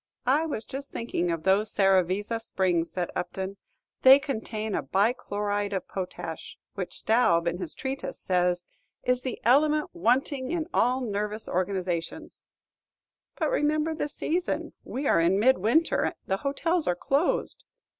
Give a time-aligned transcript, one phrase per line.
[0.25, 3.57] "I was just thinking of those Serravezza springs," said Upton;
[4.01, 8.65] "they contain a bi chloride of potash, which Staub, in his treatise, says,
[9.03, 12.45] 'is the element wanting in all nervous organizations.'"
[13.35, 17.63] "But remember the season, we are in mid winter; the hotels are closed."